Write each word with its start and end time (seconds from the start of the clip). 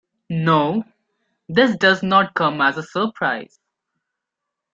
No, 0.31 0.83
this 1.47 1.77
does 1.77 2.01
not 2.01 2.33
come 2.33 2.59
as 2.59 2.75
a 2.75 2.81
surprise. 2.81 3.59